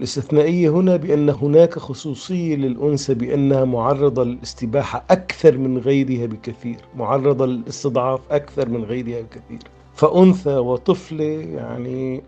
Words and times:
الاستثنائية 0.00 0.70
هنا 0.70 0.96
بأن 0.96 1.30
هناك 1.30 1.78
خصوصية 1.78 2.56
للأنثى 2.56 3.14
بأنها 3.14 3.64
معرضة 3.64 4.24
للاستباحة 4.24 5.04
أكثر 5.10 5.58
من 5.58 5.78
غيرها 5.78 6.26
بكثير 6.26 6.76
معرضة 6.96 7.46
للاستضعاف 7.46 8.20
أكثر 8.30 8.68
من 8.68 8.84
غيرها 8.84 9.20
بكثير. 9.20 9.58
فأنثى 9.94 10.56
وطفلة 10.56 11.24
يعني 11.24 12.22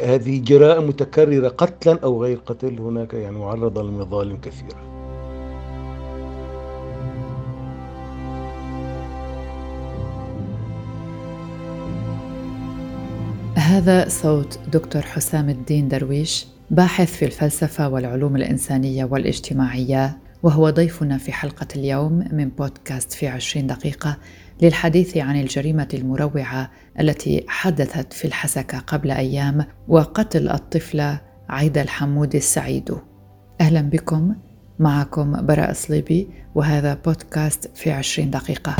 هذه 0.00 0.40
جرائم 0.40 0.88
متكررة 0.88 1.48
قتلا 1.48 1.98
أو 2.04 2.22
غير 2.24 2.38
قتل 2.46 2.78
هناك 2.78 3.14
يعني 3.14 3.38
معرضة 3.38 3.82
لمظالم 3.82 4.36
كثيرة 4.36 4.86
هذا 13.54 14.08
صوت 14.08 14.58
دكتور 14.72 15.02
حسام 15.02 15.48
الدين 15.48 15.88
درويش. 15.88 16.55
باحث 16.70 17.12
في 17.16 17.24
الفلسفة 17.24 17.88
والعلوم 17.88 18.36
الإنسانية 18.36 19.04
والاجتماعية 19.04 20.18
وهو 20.42 20.70
ضيفنا 20.70 21.18
في 21.18 21.32
حلقة 21.32 21.66
اليوم 21.76 22.24
من 22.32 22.48
بودكاست 22.48 23.12
في 23.12 23.28
عشرين 23.28 23.66
دقيقة 23.66 24.16
للحديث 24.62 25.16
عن 25.16 25.40
الجريمة 25.40 25.88
المروعة 25.94 26.70
التي 27.00 27.44
حدثت 27.48 28.12
في 28.12 28.24
الحسكة 28.24 28.78
قبل 28.78 29.10
أيام 29.10 29.64
وقتل 29.88 30.48
الطفله 30.48 31.20
عيدة 31.48 31.82
الحمود 31.82 32.34
السعيد. 32.34 32.94
أهلا 33.60 33.80
بكم 33.80 34.34
معكم 34.78 35.46
براء 35.46 35.72
صليبي 35.72 36.28
وهذا 36.54 36.94
بودكاست 36.94 37.70
في 37.74 37.90
عشرين 37.90 38.30
دقيقة. 38.30 38.76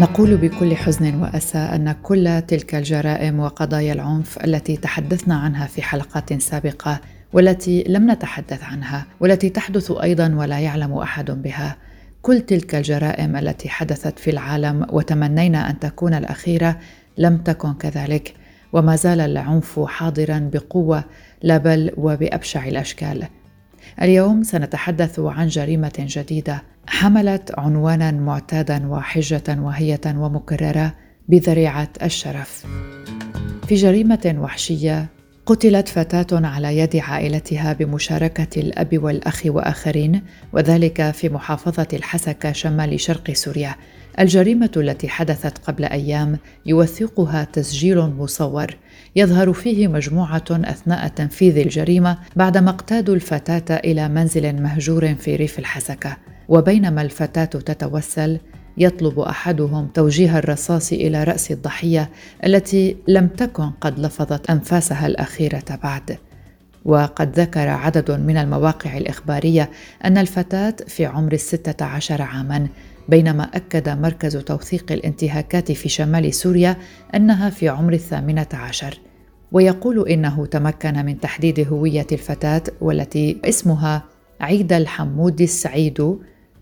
نقول 0.00 0.36
بكل 0.36 0.76
حزن 0.76 1.14
واسى 1.14 1.58
أن 1.58 1.92
كل 1.92 2.42
تلك 2.48 2.74
الجرائم 2.74 3.40
وقضايا 3.40 3.92
العنف 3.92 4.44
التي 4.44 4.76
تحدثنا 4.76 5.34
عنها 5.34 5.66
في 5.66 5.82
حلقات 5.82 6.42
سابقة 6.42 7.00
والتي 7.32 7.84
لم 7.88 8.10
نتحدث 8.10 8.64
عنها 8.64 9.06
والتي 9.20 9.48
تحدث 9.48 9.90
أيضا 9.90 10.34
ولا 10.34 10.60
يعلم 10.60 10.92
أحد 10.92 11.30
بها 11.30 11.76
كل 12.22 12.40
تلك 12.40 12.74
الجرائم 12.74 13.36
التي 13.36 13.68
حدثت 13.68 14.18
في 14.18 14.30
العالم 14.30 14.86
وتمنينا 14.90 15.70
أن 15.70 15.78
تكون 15.78 16.14
الأخيرة 16.14 16.78
لم 17.18 17.36
تكن 17.36 17.74
كذلك 17.74 18.34
وما 18.72 18.96
زال 18.96 19.20
العنف 19.20 19.80
حاضرا 19.80 20.50
بقوة 20.52 21.04
لا 21.42 21.58
بل 21.58 21.92
وبأبشع 21.96 22.68
الأشكال. 22.68 23.26
اليوم 24.02 24.42
سنتحدث 24.42 25.20
عن 25.20 25.48
جريمة 25.48 25.92
جديدة 25.98 26.62
حملت 26.86 27.58
عنوانا 27.58 28.10
معتادا 28.10 28.88
وحجة 28.88 29.42
وهية 29.48 30.00
ومكررة 30.06 30.94
بذريعة 31.28 31.88
الشرف. 32.02 32.66
في 33.68 33.74
جريمة 33.74 34.34
وحشية 34.38 35.06
قتلت 35.46 35.88
فتاة 35.88 36.46
على 36.46 36.78
يد 36.78 36.96
عائلتها 36.96 37.72
بمشاركة 37.72 38.60
الأب 38.60 38.98
والأخ 39.02 39.42
وآخرين 39.46 40.22
وذلك 40.52 41.10
في 41.10 41.28
محافظة 41.28 41.88
الحسكه 41.92 42.52
شمال 42.52 43.00
شرق 43.00 43.30
سوريا. 43.32 43.74
الجريمة 44.18 44.70
التي 44.76 45.08
حدثت 45.08 45.58
قبل 45.58 45.84
أيام 45.84 46.38
يوثقها 46.66 47.44
تسجيل 47.44 47.98
مصور 47.98 48.76
يظهر 49.16 49.52
فيه 49.52 49.88
مجموعة 49.88 50.44
أثناء 50.50 51.08
تنفيذ 51.08 51.58
الجريمة 51.58 52.18
بعدما 52.36 52.70
اقتادوا 52.70 53.14
الفتاة 53.14 53.76
إلى 53.76 54.08
منزل 54.08 54.62
مهجور 54.62 55.14
في 55.14 55.36
ريف 55.36 55.58
الحسكة. 55.58 56.16
وبينما 56.48 57.02
الفتاة 57.02 57.44
تتوسل 57.44 58.38
يطلب 58.78 59.18
أحدهم 59.18 59.86
توجيه 59.86 60.38
الرصاص 60.38 60.92
إلى 60.92 61.24
رأس 61.24 61.50
الضحية 61.50 62.10
التي 62.44 62.96
لم 63.08 63.26
تكن 63.26 63.70
قد 63.70 63.98
لفظت 63.98 64.50
أنفاسها 64.50 65.06
الأخيرة 65.06 65.78
بعد. 65.82 66.18
وقد 66.84 67.40
ذكر 67.40 67.68
عدد 67.68 68.10
من 68.10 68.36
المواقع 68.36 68.96
الإخبارية 68.96 69.70
أن 70.04 70.18
الفتاة 70.18 70.76
في 70.88 71.06
عمر 71.06 71.32
الستة 71.32 71.84
عشر 71.84 72.22
عاماً 72.22 72.68
بينما 73.08 73.44
أكد 73.54 73.88
مركز 73.88 74.36
توثيق 74.36 74.92
الانتهاكات 74.92 75.72
في 75.72 75.88
شمال 75.88 76.34
سوريا 76.34 76.76
أنها 77.14 77.50
في 77.50 77.68
عمر 77.68 77.92
الثامنة 77.92 78.46
عشر. 78.52 78.98
ويقول 79.52 80.08
إنه 80.08 80.46
تمكن 80.46 81.06
من 81.06 81.20
تحديد 81.20 81.68
هوية 81.72 82.06
الفتاة 82.12 82.62
والتي 82.80 83.40
اسمها 83.44 84.02
عيد 84.40 84.72
الحمود 84.72 85.40
السعيد 85.40 86.16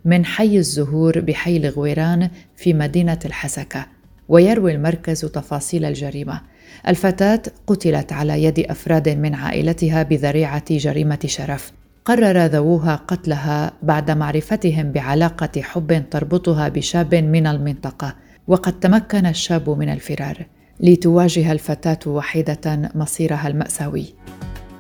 من 0.05 0.25
حي 0.25 0.59
الزهور 0.59 1.21
بحي 1.21 1.57
الغويران 1.57 2.31
في 2.57 2.75
مدينة 2.75 3.19
الحسكة 3.25 3.87
ويروي 4.29 4.73
المركز 4.73 5.21
تفاصيل 5.21 5.85
الجريمة. 5.85 6.41
الفتاة 6.89 7.43
قتلت 7.67 8.13
على 8.13 8.45
يد 8.45 8.59
أفراد 8.59 9.09
من 9.09 9.35
عائلتها 9.35 10.03
بذريعة 10.03 10.65
جريمة 10.71 11.19
شرف. 11.27 11.73
قرر 12.05 12.47
ذووها 12.47 12.97
قتلها 12.97 13.73
بعد 13.83 14.11
معرفتهم 14.11 14.93
بعلاقة 14.93 15.63
حب 15.63 16.11
تربطها 16.11 16.69
بشاب 16.69 17.15
من 17.15 17.47
المنطقة 17.47 18.15
وقد 18.49 18.81
تمكن 18.81 19.27
الشاب 19.27 19.71
من 19.71 19.89
الفرار. 19.89 20.47
لتواجه 20.83 21.53
الفتاة 21.53 21.99
وحيدة 22.07 22.91
مصيرها 22.95 23.49
المأساوي. 23.49 24.07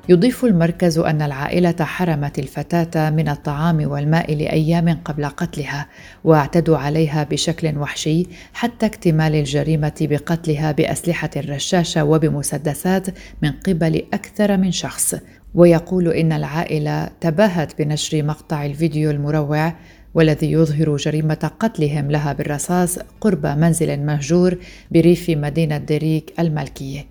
يضيف 0.08 0.44
المركز 0.44 0.98
أن 0.98 1.22
العائلة 1.22 1.74
حرمت 1.80 2.38
الفتاة 2.38 3.10
من 3.10 3.28
الطعام 3.28 3.90
والماء 3.90 4.34
لأيام 4.34 4.98
قبل 5.04 5.26
قتلها 5.26 5.86
واعتدوا 6.24 6.78
عليها 6.78 7.24
بشكل 7.24 7.78
وحشي 7.78 8.26
حتى 8.52 8.86
اكتمال 8.86 9.34
الجريمة 9.34 9.92
بقتلها 10.00 10.72
بأسلحة 10.72 11.30
الرشاشة 11.36 12.04
وبمسدسات 12.04 13.06
من 13.42 13.50
قبل 13.50 14.02
أكثر 14.14 14.56
من 14.56 14.70
شخص. 14.70 15.14
ويقول 15.54 16.08
إن 16.08 16.32
العائلة 16.32 17.10
تباهت 17.20 17.82
بنشر 17.82 18.22
مقطع 18.22 18.66
الفيديو 18.66 19.10
المروع 19.10 19.74
والذي 20.14 20.52
يظهر 20.52 20.96
جريمة 20.96 21.50
قتلهم 21.60 22.10
لها 22.10 22.32
بالرصاص 22.32 22.98
قرب 23.20 23.46
منزل 23.46 24.00
مهجور 24.00 24.54
بريف 24.90 25.30
مدينة 25.30 25.78
ديريك 25.78 26.32
الملكية. 26.38 27.06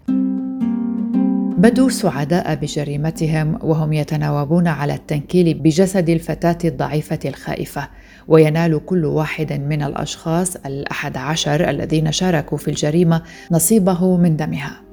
بدوا 1.60 1.90
سعداء 1.90 2.56
بجريمتهم 2.56 3.60
وهم 3.64 3.94
يتناوبون 3.94 4.68
على 4.68 4.94
التنكيل 4.94 5.54
بجسد 5.54 6.10
الفتاة 6.10 6.58
الضعيفة 6.66 7.20
الخائفة 7.26 7.88
وينال 8.28 8.86
كل 8.86 9.06
واحد 9.06 9.54
من 9.54 9.84
الأشخاص 9.84 10.56
الأحد 10.56 11.18
عشر 11.18 11.70
الذين 11.70 12.12
شاركوا 12.12 12.58
في 12.58 12.68
الجريمة 12.68 13.22
نصيبه 13.52 14.18
من 14.18 14.38
دمها 14.38 14.89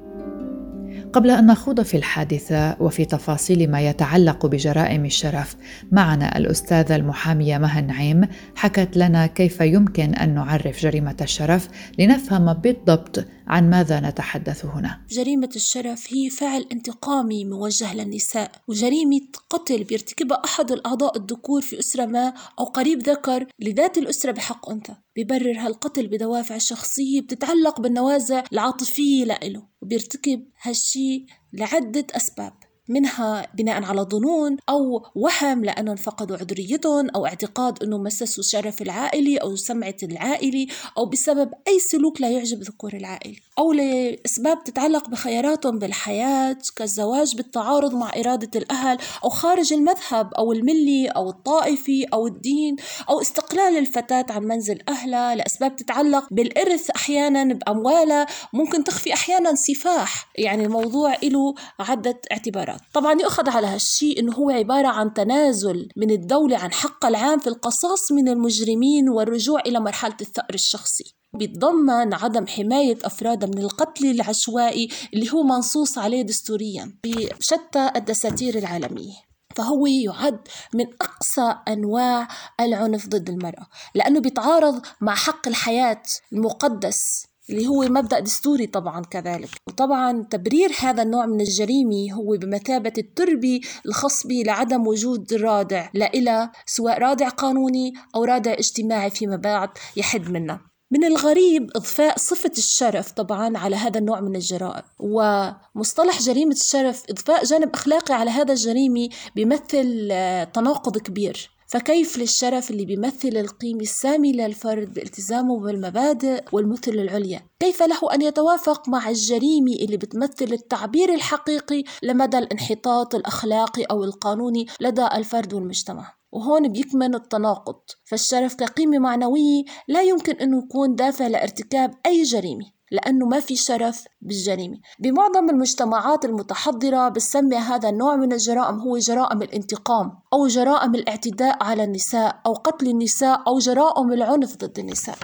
قبل 1.13 1.29
أن 1.31 1.45
نخوض 1.45 1.81
في 1.81 1.97
الحادثة 1.97 2.75
وفي 2.79 3.05
تفاصيل 3.05 3.71
ما 3.71 3.81
يتعلق 3.81 4.45
بجرائم 4.45 5.05
الشرف 5.05 5.55
معنا 5.91 6.37
الأستاذة 6.37 6.95
المحامية 6.95 7.57
مها 7.57 7.79
النعيم 7.79 8.27
حكت 8.55 8.97
لنا 8.97 9.27
كيف 9.27 9.61
يمكن 9.61 10.15
أن 10.15 10.35
نعرف 10.35 10.81
جريمة 10.81 11.15
الشرف 11.21 11.67
لنفهم 11.99 12.53
بالضبط 12.53 13.25
عن 13.47 13.69
ماذا 13.69 13.99
نتحدث 13.99 14.65
هنا؟ 14.65 15.01
جريمة 15.09 15.49
الشرف 15.55 16.13
هي 16.13 16.29
فعل 16.29 16.65
انتقامي 16.71 17.45
موجه 17.45 17.93
للنساء 17.93 18.51
وجريمة 18.67 19.21
قتل 19.49 19.83
بيرتكبها 19.83 20.41
أحد 20.45 20.71
الأعضاء 20.71 21.17
الذكور 21.17 21.61
في 21.61 21.79
أسرة 21.79 22.05
ما 22.05 22.33
أو 22.59 22.65
قريب 22.65 23.09
ذكر 23.09 23.47
لذات 23.59 23.97
الأسرة 23.97 24.31
بحق 24.31 24.69
أنثى. 24.69 24.95
ببرر 25.17 25.59
هالقتل 25.59 26.07
بدوافع 26.07 26.57
شخصية 26.57 27.21
بتتعلق 27.21 27.81
بالنوازع 27.81 28.43
العاطفية 28.53 29.25
لإله 29.25 29.67
وبيرتكب 29.81 30.47
هالشي 30.61 31.25
لعدة 31.53 32.07
أسباب. 32.11 32.53
منها 32.89 33.47
بناء 33.53 33.83
على 33.83 34.01
ظنون 34.01 34.57
أو 34.69 35.05
وهم 35.15 35.65
لأنهم 35.65 35.95
فقدوا 35.95 36.37
عذريتهم 36.37 37.09
أو 37.09 37.25
اعتقاد 37.25 37.83
أنه 37.83 37.97
مسسوا 37.97 38.43
الشرف 38.43 38.81
العائلي 38.81 39.37
أو 39.37 39.55
سمعة 39.55 39.97
العائلي 40.03 40.67
أو 40.97 41.05
بسبب 41.05 41.53
أي 41.67 41.79
سلوك 41.79 42.21
لا 42.21 42.29
يعجب 42.29 42.61
ذكور 42.61 42.93
العائلة. 42.93 43.46
أو 43.59 43.73
لأسباب 43.73 44.63
تتعلق 44.63 45.09
بخياراتهم 45.09 45.79
بالحياة 45.79 46.57
كالزواج 46.75 47.35
بالتعارض 47.35 47.95
مع 47.95 48.11
إرادة 48.17 48.59
الأهل 48.59 48.97
أو 49.23 49.29
خارج 49.29 49.73
المذهب 49.73 50.33
أو 50.33 50.51
الملي 50.51 51.07
أو 51.07 51.29
الطائفي 51.29 52.05
أو 52.13 52.27
الدين 52.27 52.75
أو 53.09 53.21
استقلال 53.21 53.77
الفتاة 53.77 54.25
عن 54.29 54.43
منزل 54.43 54.79
أهلها. 54.89 55.35
لأسباب 55.35 55.75
تتعلق 55.75 56.27
بالإرث 56.31 56.89
أحيانا 56.89 57.53
بأموالها. 57.53 58.25
ممكن 58.53 58.83
تخفي 58.83 59.13
أحيانا 59.13 59.55
سفاح. 59.55 60.31
يعني 60.37 60.65
الموضوع 60.65 61.15
له 61.23 61.53
عدة 61.79 62.21
اعتبارات. 62.31 62.79
طبعا 62.93 63.21
يؤخذ 63.21 63.49
على 63.49 63.67
هالشيء 63.67 64.19
إنه 64.19 64.33
هو 64.33 64.49
عبارة 64.49 64.87
عن 64.87 65.13
تنازل 65.13 65.89
من 65.95 66.11
الدولة 66.11 66.57
عن 66.57 66.71
حقها 66.71 67.09
العام 67.09 67.39
في 67.39 67.47
القصاص 67.47 68.11
من 68.11 68.29
المجرمين 68.29 69.09
والرجوع 69.09 69.59
إلى 69.59 69.79
مرحلة 69.79 70.17
الثأر 70.21 70.53
الشخصي. 70.53 71.16
بيتضمن 71.35 72.13
عدم 72.13 72.47
حماية 72.47 72.97
أفراد 73.03 73.55
من 73.55 73.61
القتل 73.61 74.05
العشوائي 74.05 74.89
اللي 75.13 75.33
هو 75.33 75.43
منصوص 75.43 75.97
عليه 75.97 76.21
دستوريا 76.21 76.97
بشتى 77.39 77.91
الدساتير 77.95 78.57
العالمية. 78.57 79.13
فهو 79.55 79.87
يعد 79.87 80.39
من 80.73 80.85
أقصى 81.01 81.55
أنواع 81.67 82.27
العنف 82.59 83.07
ضد 83.07 83.29
المرأة 83.29 83.67
لأنه 83.95 84.19
بيتعارض 84.19 84.81
مع 85.01 85.15
حق 85.15 85.47
الحياة 85.47 86.01
المقدس 86.33 87.25
اللي 87.49 87.67
هو 87.67 87.81
مبدأ 87.81 88.19
دستوري 88.19 88.67
طبعا 88.67 89.01
كذلك. 89.01 89.49
وطبعا 89.67 90.27
تبرير 90.31 90.71
هذا 90.79 91.03
النوع 91.03 91.25
من 91.25 91.41
الجريمة 91.41 92.13
هو 92.13 92.37
بمثابة 92.37 92.93
التربي 92.97 93.61
الخاص 93.85 94.27
به 94.27 94.43
لعدم 94.45 94.87
وجود 94.87 95.33
رادع 95.33 95.89
لإلى 95.93 96.49
سواء 96.65 96.99
رادع 96.99 97.29
قانوني 97.29 97.93
أو 98.15 98.23
رادع 98.23 98.53
اجتماعي 98.53 99.09
فيما 99.09 99.35
بعد 99.35 99.69
يحد 99.95 100.29
منه 100.29 100.59
من 100.91 101.03
الغريب 101.03 101.69
إضفاء 101.75 102.17
صفة 102.17 102.51
الشرف 102.57 103.11
طبعا 103.11 103.57
على 103.57 103.75
هذا 103.75 103.99
النوع 103.99 104.21
من 104.21 104.35
الجرائم 104.35 104.83
ومصطلح 104.99 106.21
جريمة 106.21 106.51
الشرف 106.51 107.03
إضفاء 107.09 107.43
جانب 107.43 107.73
أخلاقي 107.73 108.13
على 108.13 108.31
هذا 108.31 108.53
الجريمة 108.53 109.09
بيمثل 109.35 110.09
آه، 110.11 110.43
تناقض 110.43 110.97
كبير. 110.97 111.56
فكيف 111.67 112.17
للشرف 112.17 112.71
اللي 112.71 112.85
بيمثل 112.85 113.37
القيمة 113.37 113.81
السامية 113.81 114.33
للفرد 114.33 114.93
بالتزامه 114.93 115.59
بالمبادئ 115.59 116.43
والمثل 116.51 116.91
العليا؟ 116.91 117.41
كيف 117.59 117.83
له 117.83 118.13
أن 118.13 118.21
يتوافق 118.21 118.89
مع 118.89 119.09
الجريمة 119.09 119.71
اللي 119.71 119.97
بتمثل 119.97 120.53
التعبير 120.53 121.13
الحقيقي 121.13 121.83
لمدى 122.03 122.37
الانحطاط 122.37 123.15
الأخلاقي 123.15 123.83
أو 123.83 124.03
القانوني 124.03 124.65
لدى 124.81 125.07
الفرد 125.13 125.53
والمجتمع؟ 125.53 126.13
وهون 126.31 126.67
بيكمن 126.67 127.15
التناقض 127.15 127.79
فالشرف 128.05 128.55
كقيمة 128.55 128.99
معنوية 128.99 129.63
لا 129.87 130.01
يمكن 130.01 130.33
أنه 130.33 130.63
يكون 130.63 130.95
دافع 130.95 131.27
لارتكاب 131.27 131.93
أي 132.05 132.23
جريمة. 132.23 132.76
لأنه 132.91 133.25
ما 133.25 133.39
في 133.39 133.55
شرف 133.55 134.03
بالجريمة. 134.21 134.77
بمعظم 134.99 135.49
المجتمعات 135.49 136.25
المتحضرة 136.25 137.09
بسمي 137.09 137.55
هذا 137.55 137.89
النوع 137.89 138.15
من 138.15 138.33
الجرائم 138.33 138.79
هو 138.79 138.97
جرائم 138.97 139.41
الانتقام 139.41 140.11
أو 140.33 140.47
جرائم 140.47 140.95
الاعتداء 140.95 141.63
على 141.63 141.83
النساء 141.83 142.41
أو 142.45 142.53
قتل 142.53 142.87
النساء 142.87 143.43
أو 143.47 143.59
جرائم 143.59 144.13
العنف 144.13 144.55
ضد 144.55 144.79
النساء. 144.79 145.17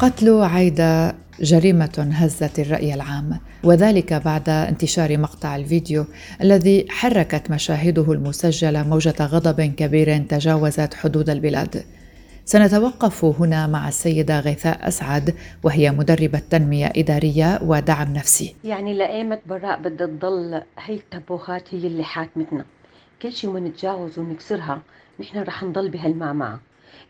قتل 0.00 0.42
عايدة 0.42 1.16
جريمة 1.40 2.08
هزت 2.12 2.58
الرأي 2.58 2.94
العام 2.94 3.40
وذلك 3.64 4.12
بعد 4.12 4.48
انتشار 4.48 5.18
مقطع 5.18 5.56
الفيديو 5.56 6.04
الذي 6.40 6.86
حركت 6.90 7.50
مشاهده 7.50 8.12
المسجلة 8.12 8.82
موجة 8.82 9.14
غضب 9.20 9.60
كبير 9.60 10.18
تجاوزت 10.18 10.94
حدود 10.94 11.30
البلاد. 11.30 11.84
سنتوقف 12.46 13.24
هنا 13.24 13.66
مع 13.66 13.88
السيدة 13.88 14.40
غيثاء 14.40 14.88
أسعد 14.88 15.34
وهي 15.62 15.90
مدربة 15.90 16.38
تنمية 16.38 16.92
إدارية 16.96 17.58
ودعم 17.62 18.12
نفسي. 18.12 18.56
يعني 18.64 18.94
لأيمة 18.94 19.38
براء 19.46 19.78
بدها 19.80 20.06
تضل 20.06 20.62
هي 20.78 20.94
التبوخات 20.94 21.74
هي 21.74 21.86
اللي 21.86 22.04
حاكمتنا؟ 22.04 22.64
كل 23.22 23.32
شيء 23.32 23.50
ونتجاوز 23.50 24.18
ونكسرها 24.18 24.82
نحن 25.20 25.38
رح 25.38 25.62
نضل 25.62 25.88
بهالمعمعة 25.88 26.60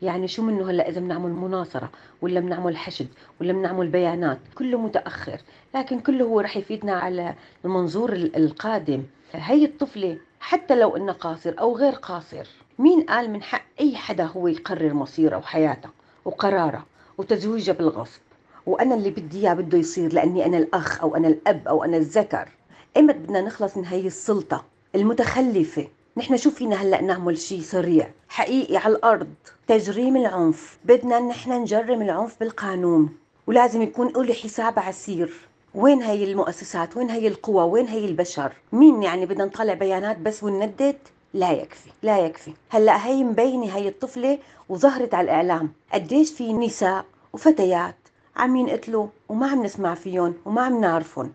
يعني 0.02 0.28
شو 0.28 0.42
منه 0.42 0.70
هلأ 0.70 0.88
إذا 0.88 1.00
بنعمل 1.00 1.30
مناصرة 1.30 1.90
ولا 2.22 2.40
بنعمل 2.40 2.76
حشد 2.76 3.08
ولا 3.40 3.52
بنعمل 3.52 3.88
بيانات؟ 3.88 4.38
كله 4.54 4.78
متأخر 4.78 5.40
لكن 5.74 6.00
كله 6.00 6.24
هو 6.24 6.40
رح 6.40 6.56
يفيدنا 6.56 6.92
على 6.92 7.34
المنظور 7.64 8.12
القادم. 8.12 9.02
هي 9.32 9.64
الطفلة 9.64 10.18
حتى 10.40 10.74
لو 10.74 10.96
انه 10.96 11.12
قاصر 11.12 11.54
أو 11.60 11.76
غير 11.76 11.92
قاصر. 11.92 12.46
مين 12.78 13.00
قال 13.00 13.30
من 13.30 13.42
حق 13.42 13.64
أي 13.80 13.96
حدا 13.96 14.24
هو 14.24 14.48
يقرر 14.48 14.94
مصيره 14.94 15.36
وحياته 15.36 15.88
وقراره 16.24 16.86
وتزويجه 17.18 17.72
بالغصب؟ 17.72 18.20
وأنا 18.66 18.94
اللي 18.94 19.10
بدي 19.10 19.40
إياه 19.40 19.54
بده 19.54 19.78
يصير 19.78 20.12
لأني 20.12 20.46
أنا 20.46 20.58
الأخ 20.58 21.02
أو 21.02 21.16
أنا 21.16 21.28
الأب 21.28 21.68
أو 21.68 21.84
أنا 21.84 21.96
الذكر. 21.96 22.48
ايمت 22.96 23.14
بدنا 23.14 23.40
نخلص 23.40 23.76
من 23.76 23.84
هي 23.86 24.06
السلطة 24.06 24.64
المتخلفة؟ 24.94 25.88
نحن 26.16 26.36
شو 26.36 26.50
فينا 26.50 26.76
هلأ 26.76 27.00
نعمل 27.02 27.38
شيء 27.38 27.60
سريع؟ 27.60 28.10
حقيقي 28.28 28.76
على 28.76 28.94
الأرض. 28.94 29.34
تجريم 29.66 30.16
العنف. 30.16 30.78
بدنا 30.84 31.20
نحن 31.20 31.52
نجرم 31.52 32.02
العنف 32.02 32.40
بالقانون. 32.40 33.08
ولازم 33.46 33.82
يكون 33.82 34.12
له 34.16 34.34
حساب 34.34 34.78
عسير. 34.78 35.48
وين 35.74 36.02
هي 36.02 36.24
المؤسسات؟ 36.24 36.96
وين 36.96 37.10
هي 37.10 37.28
القوى؟ 37.28 37.64
وين 37.64 37.86
هي 37.86 38.04
البشر؟ 38.04 38.52
مين 38.72 39.02
يعني 39.02 39.26
بدنا 39.26 39.44
نطلع 39.44 39.74
بيانات 39.74 40.18
بس 40.18 40.42
ونندد؟ 40.42 40.96
لا 41.34 41.52
يكفي 41.52 41.90
لا 42.02 42.18
يكفي. 42.18 42.52
هلا 42.70 43.06
هي 43.06 43.24
مبينة 43.24 43.76
هي 43.76 43.88
الطفلة 43.88 44.38
وظهرت 44.68 45.14
على 45.14 45.24
الإعلام. 45.24 45.72
قديش 45.92 46.30
في 46.30 46.52
نساء 46.52 47.04
وفتيات 47.32 47.96
عم 48.36 48.56
ينقتلوا 48.56 49.06
وما 49.28 49.46
عم 49.46 49.64
نسمع 49.64 49.94
فيهم 49.94 50.34
وما 50.44 50.62
عم 50.62 50.80
نعرفهم. 50.80 51.32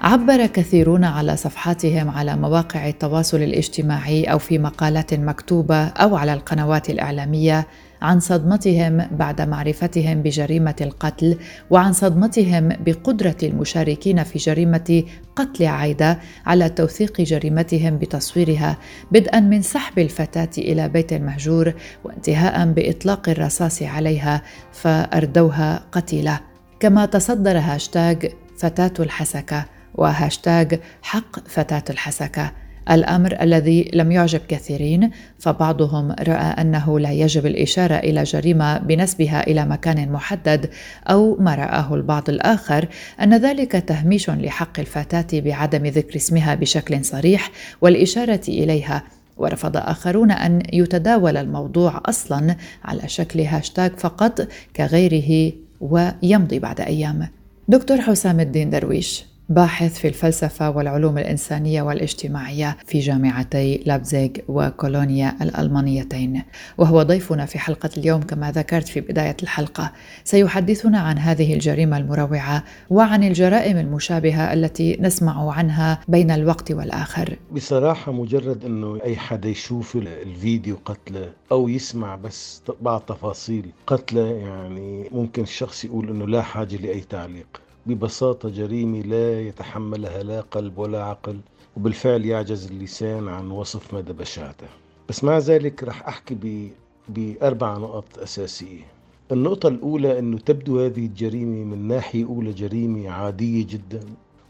عبر 0.00 0.46
كثيرون 0.46 1.04
على 1.04 1.36
صفحاتهم 1.36 2.10
على 2.10 2.36
مواقع 2.36 2.88
التواصل 2.88 3.36
الاجتماعي 3.36 4.24
أو 4.24 4.38
في 4.38 4.58
مقالات 4.58 5.14
مكتوبة 5.14 5.86
أو 5.86 6.16
على 6.16 6.32
القنوات 6.34 6.90
الإعلامية 6.90 7.66
عن 8.02 8.20
صدمتهم 8.20 9.08
بعد 9.10 9.40
معرفتهم 9.40 10.22
بجريمة 10.22 10.76
القتل 10.80 11.36
وعن 11.70 11.92
صدمتهم 11.92 12.68
بقدرة 12.68 13.36
المشاركين 13.42 14.24
في 14.24 14.38
جريمة 14.38 15.04
قتل 15.36 15.64
عايدة 15.64 16.18
على 16.46 16.68
توثيق 16.68 17.20
جريمتهم 17.20 17.98
بتصويرها 17.98 18.76
بدءا 19.12 19.40
من 19.40 19.62
سحب 19.62 19.98
الفتاة 19.98 20.50
إلى 20.58 20.88
بيت 20.88 21.12
المهجور 21.12 21.74
وانتهاء 22.04 22.72
بإطلاق 22.72 23.28
الرصاص 23.28 23.82
عليها 23.82 24.42
فأردوها 24.72 25.84
قتيلة. 25.92 26.40
كما 26.80 27.06
تصدر 27.06 27.58
هاشتاج 27.58 28.32
فتاة 28.58 28.92
الحسكة 29.00 29.64
وهاشتاج 29.94 30.80
حق 31.02 31.48
فتاة 31.48 31.84
الحسكة. 31.90 32.61
الأمر 32.90 33.36
الذي 33.40 33.90
لم 33.94 34.12
يعجب 34.12 34.40
كثيرين 34.48 35.10
فبعضهم 35.38 36.12
رأى 36.12 36.60
أنه 36.60 37.00
لا 37.00 37.12
يجب 37.12 37.46
الإشارة 37.46 37.94
إلى 37.94 38.22
جريمة 38.22 38.78
بنسبها 38.78 39.46
إلى 39.46 39.66
مكان 39.66 40.12
محدد 40.12 40.70
أو 41.06 41.36
ما 41.40 41.54
رآه 41.54 41.94
البعض 41.94 42.30
الآخر 42.30 42.88
أن 43.20 43.34
ذلك 43.34 43.72
تهميش 43.72 44.30
لحق 44.30 44.80
الفتاة 44.80 45.40
بعدم 45.40 45.86
ذكر 45.86 46.16
اسمها 46.16 46.54
بشكل 46.54 47.04
صريح 47.04 47.50
والإشارة 47.80 48.40
إليها 48.48 49.02
ورفض 49.36 49.76
آخرون 49.76 50.30
أن 50.30 50.62
يتداول 50.72 51.36
الموضوع 51.36 52.02
أصلا 52.06 52.56
على 52.84 53.08
شكل 53.08 53.40
هاشتاج 53.40 53.92
فقط 53.96 54.48
كغيره 54.76 55.52
ويمضي 55.80 56.58
بعد 56.58 56.80
أيام. 56.80 57.28
دكتور 57.68 58.00
حسام 58.00 58.40
الدين 58.40 58.70
درويش. 58.70 59.31
باحث 59.52 59.98
في 59.98 60.08
الفلسفة 60.08 60.70
والعلوم 60.70 61.18
الإنسانية 61.18 61.82
والاجتماعية 61.82 62.76
في 62.86 62.98
جامعتي 62.98 63.82
لابزيغ 63.86 64.30
وكولونيا 64.48 65.36
الألمانيتين. 65.42 66.42
وهو 66.78 67.02
ضيفنا 67.02 67.46
في 67.46 67.58
حلقة 67.58 67.90
اليوم 67.96 68.22
كما 68.22 68.52
ذكرت 68.52 68.88
في 68.88 69.00
بداية 69.00 69.36
الحلقة. 69.42 69.92
سيحدثنا 70.24 70.98
عن 70.98 71.18
هذه 71.18 71.54
الجريمة 71.54 71.96
المروعة 71.96 72.64
وعن 72.90 73.24
الجرائم 73.24 73.76
المشابهة 73.78 74.52
التي 74.52 74.96
نسمع 75.00 75.52
عنها 75.52 76.00
بين 76.08 76.30
الوقت 76.30 76.72
والآخر. 76.72 77.36
بصراحة 77.52 78.12
مجرد 78.12 78.64
أنه 78.64 78.98
أي 79.04 79.16
حدا 79.16 79.48
يشوف 79.48 79.96
الفيديو 79.96 80.76
قتله 80.84 81.32
أو 81.52 81.68
يسمع 81.68 82.16
بس 82.16 82.62
بعض 82.80 83.00
تفاصيل 83.00 83.66
قتله 83.86 84.26
يعني 84.26 85.08
ممكن 85.12 85.42
الشخص 85.42 85.84
يقول 85.84 86.08
أنه 86.08 86.26
لا 86.26 86.42
حاجة 86.42 86.76
لأي 86.76 87.00
تعليق. 87.00 87.60
ببساطة 87.86 88.48
جريمة 88.48 89.00
لا 89.00 89.40
يتحملها 89.40 90.22
لا 90.22 90.40
قلب 90.40 90.78
ولا 90.78 91.04
عقل 91.04 91.40
وبالفعل 91.76 92.24
يعجز 92.24 92.66
اللسان 92.66 93.28
عن 93.28 93.50
وصف 93.50 93.94
مدى 93.94 94.12
بشاعته. 94.12 94.66
بس 95.08 95.24
مع 95.24 95.38
ذلك 95.38 95.84
رح 95.84 96.08
أحكي 96.08 96.34
ب... 96.34 96.70
بأربع 97.08 97.78
نقط 97.78 98.18
أساسية. 98.18 98.86
النقطة 99.32 99.68
الأولى 99.68 100.18
أنه 100.18 100.38
تبدو 100.38 100.80
هذه 100.80 101.06
الجريمة 101.06 101.64
من 101.64 101.88
ناحية 101.88 102.24
أولى 102.24 102.52
جريمة 102.52 103.10
عادية 103.10 103.66
جدا 103.66 104.00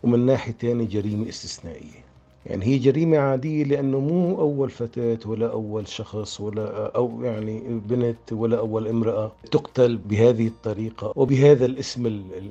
ومن 0.03 0.27
ناحية 0.27 0.53
ثانية 0.53 0.87
جريمة 0.87 1.29
استثنائية. 1.29 2.02
يعني 2.47 2.65
هي 2.67 2.79
جريمة 2.79 3.19
عادية 3.19 3.65
لأنه 3.65 4.01
مو 4.01 4.41
أول 4.41 4.71
فتاة 4.71 5.19
ولا 5.27 5.53
أول 5.53 5.89
شخص 5.89 6.41
ولا 6.41 6.97
أو 6.97 7.23
يعني 7.23 7.81
بنت 7.89 8.33
ولا 8.33 8.59
أول 8.59 8.89
امرأة 8.89 9.33
تقتل 9.51 9.97
بهذه 9.97 10.47
الطريقة 10.47 11.13
وبهذا 11.17 11.67
الاسم 11.67 12.07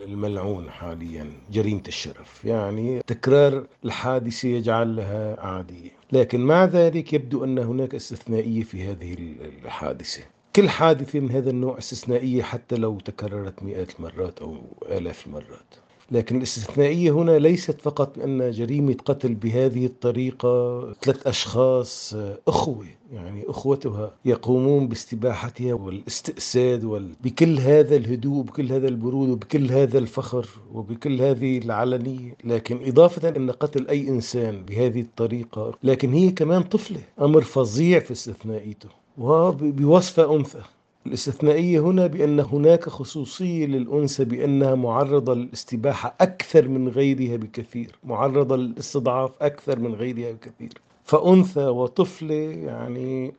الملعون 0.07 0.69
حاليا 0.69 1.31
جريمة 1.51 1.83
الشرف. 1.87 2.45
يعني 2.45 3.01
تكرار 3.07 3.63
الحادثة 3.85 4.47
يجعل 4.49 4.95
لها 4.95 5.39
عادية. 5.41 5.89
لكن 6.11 6.39
مع 6.41 6.65
ذلك 6.65 7.13
يبدو 7.13 7.43
أن 7.43 7.59
هناك 7.59 7.95
استثنائية 7.95 8.63
في 8.63 8.83
هذه 8.83 9.15
الحادثة. 9.63 10.21
كل 10.55 10.69
حادثة 10.69 11.19
من 11.19 11.31
هذا 11.31 11.49
النوع 11.49 11.77
استثنائية 11.77 12.43
حتى 12.43 12.75
لو 12.75 12.99
تكررت 12.99 13.63
مئات 13.63 13.91
المرات 13.99 14.39
أو 14.39 14.57
آلاف 14.89 15.27
المرات 15.27 15.75
لكن 16.11 16.37
الاستثنائية 16.37 17.11
هنا 17.11 17.39
ليست 17.39 17.81
فقط 17.81 18.19
أن 18.19 18.51
جريمة 18.51 18.95
قتل 19.05 19.33
بهذه 19.33 19.85
الطريقة 19.85 20.81
ثلاث 20.93 21.27
أشخاص 21.27 22.15
أخوة 22.47 22.85
يعني 23.13 23.43
أخوتها 23.47 24.13
يقومون 24.25 24.87
باستباحتها 24.87 25.73
والاستئساد 25.73 26.83
وال... 26.83 27.09
بكل 27.23 27.59
هذا 27.59 27.95
الهدوء 27.95 28.43
بكل 28.43 28.71
هذا 28.71 28.87
البرود 28.87 29.29
وبكل 29.29 29.71
هذا 29.71 29.97
الفخر 29.97 30.47
وبكل 30.73 31.21
هذه 31.21 31.57
العلنية. 31.57 32.35
لكن 32.43 32.79
إضافة 32.87 33.29
أن 33.29 33.51
قتل 33.51 33.87
أي 33.87 34.07
إنسان 34.09 34.63
بهذه 34.65 35.01
الطريقة 35.01 35.73
لكن 35.83 36.13
هي 36.13 36.31
كمان 36.31 36.63
طفلة 36.63 37.01
أمر 37.21 37.41
فظيع 37.41 37.99
في 37.99 38.11
استثنائيته 38.11 38.89
وبوصفة 39.17 40.35
أنثى. 40.35 40.61
الاستثنائية 41.07 41.79
هنا 41.79 42.07
بأن 42.07 42.39
هناك 42.39 42.89
خصوصية 42.89 43.65
للأنثى 43.65 44.25
بأنها 44.25 44.75
معرضة 44.75 45.33
للاستباحة 45.33 46.15
أكثر 46.21 46.67
من 46.67 46.89
غيرها 46.89 47.35
بكثير 47.37 47.99
معرضة 48.03 48.55
للاستضعاف 48.57 49.31
أكثر 49.41 49.79
من 49.79 49.93
غيرها 49.95 50.31
بكثير. 50.31 50.73
فأنثى 51.03 51.65
وطفلة 51.65 52.35
يعني 52.35 53.33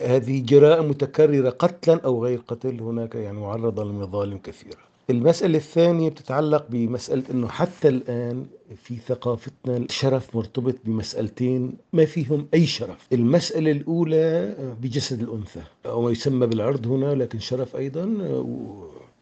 هذه 0.00 0.42
جرائم 0.44 0.88
متكررة 0.90 1.50
قتلا 1.50 2.00
أو 2.04 2.24
غير 2.24 2.40
قتل 2.48 2.80
هناك 2.80 3.14
يعني 3.14 3.38
معرضة 3.40 3.84
لمظالم 3.84 4.38
كثيرة. 4.38 4.88
المسألة 5.10 5.58
الثانية 5.58 6.08
بتتعلق 6.08 6.66
بمسألة 6.70 7.22
أنه 7.30 7.48
حتى 7.48 7.88
الآن 7.88 8.46
في 8.84 8.96
ثقافتنا 8.96 9.76
الشرف 9.76 10.36
مرتبط 10.36 10.74
بمسألتين 10.84 11.72
ما 11.92 12.04
فيهم 12.04 12.46
أي 12.54 12.66
شرف. 12.66 13.06
المسألة 13.12 13.70
الأولى 13.70 14.54
بجسد 14.82 15.22
الأنثى. 15.22 15.60
أو 15.86 16.02
ما 16.02 16.10
يسمى 16.10 16.46
بالعرض 16.46 16.86
هنا 16.86 17.14
لكن 17.14 17.38
شرف 17.38 17.76
أيضا 17.76 18.04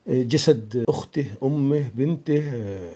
جسد 0.09 0.85
أخته 0.89 1.27
أمه 1.43 1.91
بنته 1.95 2.43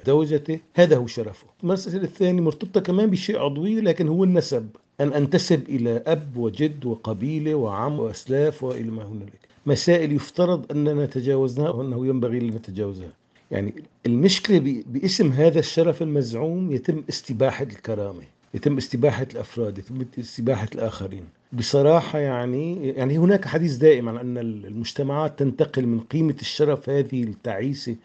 زوجته 0.07 0.59
هذا 0.75 0.97
هو 0.97 1.07
شرفه. 1.07 1.47
المسألة 1.63 2.05
الثانية 2.05 2.41
مرتبطة 2.43 2.81
كمان 2.81 3.11
بشيء 3.11 3.39
عضوي 3.39 3.81
لكن 3.81 4.09
هو 4.09 4.25
النسب. 4.25 4.69
أن 5.01 5.13
أنتسب 5.13 5.69
إلى 5.69 6.03
أب 6.07 6.37
وجد 6.37 6.85
وقبيلة 6.85 7.55
وعم 7.55 8.01
وأسلاف 8.01 8.63
وإلى 8.65 8.91
ما 8.91 9.03
هنالك. 9.05 9.50
مسائل 9.67 10.13
يفترض 10.13 10.73
أننا 10.73 11.07
تجاوزناها 11.07 11.71
وأنه 11.71 12.07
ينبغي 12.07 12.39
أن 12.39 12.47
نتجاوزها. 12.47 13.13
يعني 13.51 13.75
المشكلة 14.07 14.83
باسم 14.87 15.29
هذا 15.33 15.59
الشرف 15.59 16.03
المزعوم 16.03 16.73
يتم 16.73 17.05
استباحة 17.09 17.65
الكرامة 17.65 18.23
يتم 18.55 18.77
استباحة 18.77 19.27
الأفراد 19.33 19.79
يتم 19.79 20.05
استباحة 20.19 20.69
الآخرين. 20.75 21.25
بصراحة 21.53 22.19
يعني 22.19 22.89
يعني 22.89 23.19
هناك 23.19 23.45
حديث 23.45 23.77
دائم 23.77 24.09
عن 24.09 24.17
أن 24.17 24.39
المجتمعات 24.39 25.39
تنتقل 25.39 25.87
من 25.87 26.01
قيمة 26.01 26.37
الشرف 26.41 26.91
هذه 26.91 27.23
التعيسة 27.23 27.97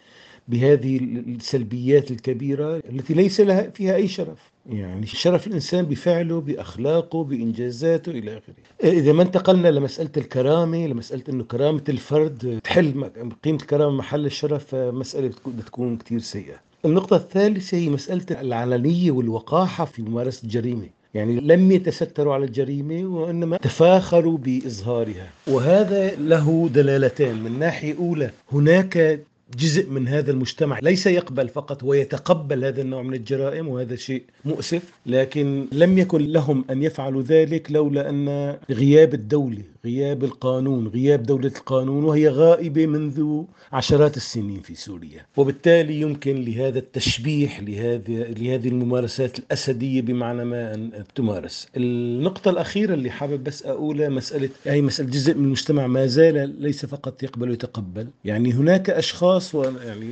بهذه 0.48 0.98
السلبيات 0.98 2.12
الكبيرة 2.12 2.82
التي 2.90 3.14
ليس 3.14 3.42
لها 3.42 3.70
فيها 3.70 3.96
أي 3.96 4.08
شرف. 4.08 4.52
يعني 4.70 5.06
شرف 5.08 5.48
الإنسان 5.48 5.86
بفعله 5.86 6.42
بأخلاقه 6.42 7.24
بإنجازاته 7.24 8.10
إلى 8.10 8.38
آخره. 8.38 8.92
إذا 8.92 9.14
ما 9.14 9.24
انتقلنا 9.24 9.68
لمسألة 9.68 10.10
الكرامة 10.18 10.88
لمسألة 10.88 11.24
أنه 11.30 11.44
كرامة 11.44 11.84
الفرد 11.90 12.60
تحل 12.64 13.10
قيمة 13.44 13.58
الكرامة 13.58 13.98
محل 13.98 14.26
الشرف 14.26 14.76
مسألة 14.76 15.32
تكون 15.66 15.98
كثير 15.98 16.20
سيئة. 16.20 16.56
النقطة 16.86 17.16
الثالثة 17.16 17.78
هي 17.78 17.90
مسألة 17.90 18.42
العلنية 18.42 19.12
والوقاحة 19.12 19.86
في 19.86 20.02
ممارسة 20.02 20.44
الجريمة. 20.44 20.90
يعني 21.14 21.40
لم 21.40 21.72
يتستروا 21.72 22.34
على 22.34 22.46
الجريمة 22.46 23.06
وإنما 23.06 23.58
تفاخروا 23.58 24.38
بإظهارها. 24.38 25.30
وهذا 25.48 26.16
له 26.16 26.70
دلالتين. 26.74 27.44
من 27.44 27.60
ناحية 27.60 27.98
أولى 27.98 28.32
هناك 28.52 29.20
جزء 29.58 29.90
من 29.90 30.08
هذا 30.08 30.32
المجتمع. 30.32 30.80
ليس 30.80 31.08
يقبل 31.08 31.50
فقط 31.50 31.84
هو 31.84 31.94
يتقبل 31.94 32.66
هذا 32.66 32.82
النوع 32.82 33.02
من 33.02 33.14
الجرائم 33.14 33.68
وهذا 33.68 33.96
شيء 33.96 34.24
مؤسف 34.46 34.82
لكن 35.06 35.68
لم 35.72 35.98
يكن 35.98 36.22
لهم 36.22 36.66
أن 36.70 36.84
يفعلوا 36.84 37.22
ذلك 37.22 37.72
لولا 37.72 38.10
أن 38.10 38.58
غياب 38.72 39.14
الدولة 39.14 39.62
غياب 39.86 40.24
القانون 40.24 40.88
غياب 40.88 41.24
دولة 41.24 41.52
القانون 41.58 42.04
وهي 42.04 42.30
غائبة 42.30 42.86
منذ 42.86 43.44
عشرات 43.74 44.18
السنين 44.18 44.62
في 44.62 44.76
سوريا. 44.76 45.26
وبالتالي 45.38 46.02
يمكن 46.02 46.46
لهذا 46.46 46.80
التشبيح 46.80 47.60
لهذه 47.60 48.34
لهذه 48.40 48.68
الممارسات 48.68 49.40
الأسدية 49.40 50.02
بمعنى 50.02 50.46
ما 50.46 50.74
أن 50.74 51.04
تمارس. 51.16 51.68
النقطة 51.78 52.52
الأخيرة 52.52 52.94
اللي 52.94 53.10
حابب 53.10 53.44
بس 53.44 53.66
أقولها 53.66 54.10
مسألة 54.10 54.50
هي 54.66 54.82
مسألة 54.82 55.10
جزء 55.10 55.34
من 55.34 55.46
المجتمع 55.46 55.88
ما 55.88 56.06
زال 56.06 56.62
ليس 56.62 56.86
فقط 56.86 57.24
يقبل 57.24 57.50
ويتقبل. 57.50 58.08
يعني 58.26 58.54
هناك 58.54 58.90
أشخاص 58.90 59.56
يعني 59.56 60.10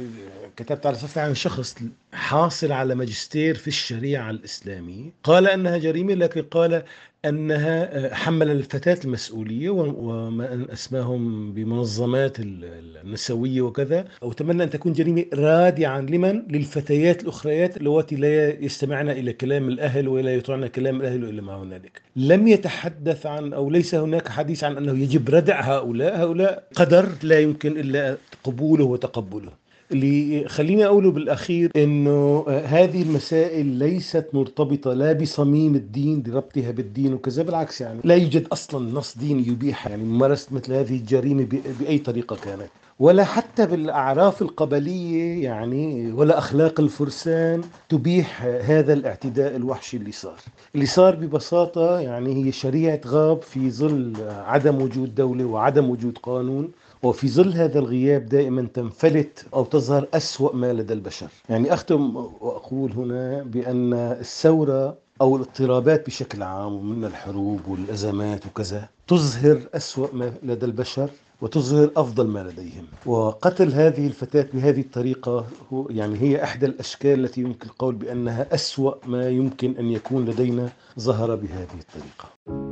كتبت 0.56 0.86
على 0.86 0.96
صفحة 0.96 1.22
عن 1.22 1.36
شخص 1.36 1.76
حاصل 2.14 2.72
على 2.72 2.96
ماجستير 2.96 3.56
في 3.56 3.68
الشريعة 3.68 4.30
الإسلامية 4.30 5.12
قال 5.24 5.48
أنها 5.48 5.78
جريمة 5.78 6.14
لكن 6.14 6.42
قال 6.42 6.84
أنها 7.26 8.14
حمل 8.16 8.52
الفتاة 8.52 8.98
المسؤولية 9.06 9.70
وما 9.70 10.68
أسماهم 10.74 11.54
بمنظمات 11.54 12.38
النسوية 12.40 13.62
وكذا 13.62 14.06
وتمنى 14.22 14.64
أن 14.64 14.70
تكون 14.70 14.94
جريمة 14.94 15.26
رادعا 15.34 16.02
لمن؟ 16.02 16.44
للفتيات 16.48 17.24
الأخريات 17.24 17.78
اللواتي 17.78 18.16
لا 18.16 18.64
يستمعن 18.64 19.10
إلى 19.10 19.34
كلام 19.34 19.68
الأهل 19.68 20.08
ولا 20.08 20.36
يطعن 20.36 20.68
كلام 20.68 21.02
الأهل 21.02 21.24
وإلى 21.24 21.42
ما 21.42 21.56
هنالك 21.56 22.02
لم 22.16 22.48
يتحدث 22.48 23.26
عن 23.26 23.54
أو 23.54 23.70
ليس 23.70 23.96
هناك 23.96 24.28
حديث 24.28 24.64
عن 24.64 24.78
أنه 24.78 25.00
يجب 25.00 25.30
ردع 25.30 25.62
هؤلاء. 25.62 26.18
هؤلاء 26.22 26.68
قدر 26.76 27.10
لا 27.24 27.40
يمكن 27.40 27.78
إلا 27.80 28.18
قبوله 28.44 28.86
وتقبله. 28.86 29.63
اللي 29.92 30.48
خليني 30.48 30.86
أقوله 30.86 31.12
بالأخير 31.12 31.72
إنه 31.76 32.46
هذه 32.50 33.02
المسائل 33.02 33.66
ليست 33.66 34.26
مرتبطة 34.34 34.94
لا 34.94 35.14
بصميم 35.14 35.76
الدين 35.76 36.24
لربطها 36.28 36.72
بالدين 36.72 37.14
وكذا 37.14 37.44
بالعكس 37.44 37.82
يعني 37.82 38.00
لا 38.04 38.16
يوجد 38.16 38.48
أصلا 38.52 38.92
نص 38.92 39.18
ديني 39.18 39.48
يبيح 39.48 39.88
يعني 39.88 40.04
ممارسة 40.04 40.48
مثل 40.52 40.74
هذه 40.74 40.96
الجريمة 40.96 41.48
بأي 41.80 41.98
طريقة 41.98 42.36
كانت. 42.36 42.70
ولا 43.00 43.24
حتى 43.24 43.66
بالأعراف 43.66 44.42
القبلية 44.42 45.44
يعني 45.44 46.12
ولا 46.12 46.38
أخلاق 46.38 46.80
الفرسان 46.80 47.62
تبيح 47.90 48.44
هذا 48.44 48.94
الاعتداء 48.94 49.56
الوحشي 49.56 49.98
اللي 49.98 50.12
صار. 50.12 50.40
اللي 50.76 50.86
صار 50.86 51.16
ببساطة 51.16 52.00
يعني 52.00 52.46
هي 52.46 52.52
شريعة 52.52 53.02
غاب 53.08 53.42
في 53.42 53.72
ظل 53.72 54.14
عدم 54.30 54.82
وجود 54.82 55.16
دولة 55.16 55.46
وعدم 55.46 55.90
وجود 55.90 56.18
قانون. 56.24 56.72
وفي 57.04 57.30
ظل 57.30 57.54
هذا 57.54 57.80
الغياب 57.80 58.26
دائما 58.26 58.68
تنفلت 58.74 59.46
أو 59.54 59.64
تظهر 59.66 60.08
أسوأ 60.14 60.56
ما 60.56 60.74
لدى 60.74 60.94
البشر. 60.94 61.28
يعني 61.50 61.74
أختم 61.74 62.16
وأقول 62.16 62.92
هنا 62.92 63.44
بأن 63.44 63.94
الثورة 63.94 64.98
أو 65.22 65.36
الاضطرابات 65.36 66.08
بشكل 66.08 66.44
عام 66.44 66.74
ومن 66.74 67.06
الحروب 67.06 67.68
والأزمات 67.68 68.46
وكذا 68.46 68.90
تظهر 69.08 69.62
أسوأ 69.74 70.08
ما 70.14 70.34
لدى 70.44 70.66
البشر 70.66 71.10
وتظهر 71.42 71.92
أفضل 71.98 72.28
ما 72.28 72.40
لديهم. 72.40 72.86
وقتل 73.06 73.74
هذه 73.74 74.08
الفتاة 74.08 74.48
بهذه 74.54 74.82
الطريقة 74.82 75.46
هو 75.74 75.88
يعني 75.90 76.22
هي 76.22 76.44
إحدى 76.44 76.66
الأشكال 76.66 77.26
التي 77.26 77.42
يمكن 77.42 77.68
القول 77.68 77.96
بأنها 77.96 78.48
أسوأ 78.54 78.94
ما 79.08 79.30
يمكن 79.30 79.76
أن 79.80 79.90
يكون 79.92 80.26
لدينا 80.26 80.70
ظهر 81.00 81.36
بهذه 81.36 81.80
الطريقة. 81.80 82.63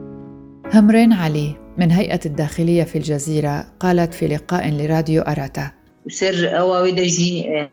همرين 0.73 1.13
علي 1.13 1.55
من 1.77 1.91
هيئة 1.91 2.19
الداخلية 2.25 2.83
في 2.83 2.97
الجزيرة 2.97 3.65
قالت 3.79 4.13
في 4.13 4.27
لقاء 4.27 4.69
لراديو 4.69 5.21
أراتا. 5.21 5.71
وسر 6.05 6.59
اواوي 6.59 6.91
دجي 6.91 7.67